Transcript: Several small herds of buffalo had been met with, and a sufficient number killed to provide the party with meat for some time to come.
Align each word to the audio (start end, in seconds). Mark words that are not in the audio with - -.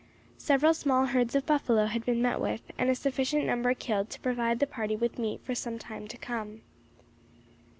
Several 0.39 0.73
small 0.73 1.05
herds 1.05 1.35
of 1.35 1.45
buffalo 1.45 1.85
had 1.85 2.03
been 2.03 2.23
met 2.23 2.41
with, 2.41 2.63
and 2.75 2.89
a 2.89 2.95
sufficient 2.95 3.45
number 3.45 3.75
killed 3.75 4.09
to 4.09 4.19
provide 4.19 4.57
the 4.57 4.65
party 4.65 4.95
with 4.95 5.19
meat 5.19 5.41
for 5.43 5.53
some 5.53 5.77
time 5.77 6.07
to 6.07 6.17
come. 6.17 6.61